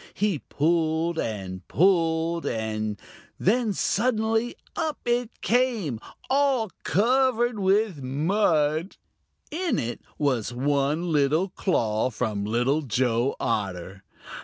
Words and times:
He 0.15 0.39
pulled 0.39 1.19
and 1.19 1.67
pulled, 1.67 2.43
and 2.47 2.99
then 3.37 3.71
suddenly 3.71 4.55
up 4.75 4.97
it 5.05 5.41
came, 5.41 5.99
all 6.27 6.71
covered 6.83 7.59
with 7.59 8.01
mud. 8.01 8.97
In 9.51 9.77
it 9.77 10.01
was 10.17 10.51
one 10.55 11.11
little 11.11 11.49
claw 11.49 12.09
from 12.09 12.45
Little 12.45 12.81
Joe 12.81 13.35
Otter. 13.39 14.03